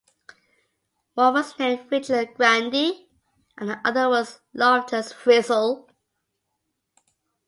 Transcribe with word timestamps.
One 1.13 1.33
was 1.35 1.59
named 1.59 1.91
Richard 1.91 2.33
Grandy, 2.33 3.07
and 3.55 3.69
the 3.69 3.79
other 3.85 4.09
was 4.09 4.39
Loftus 4.51 5.13
Frizzel. 5.13 5.87